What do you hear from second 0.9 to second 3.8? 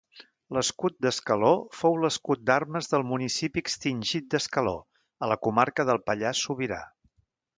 d'Escaló fou l'escut d'armes del municipi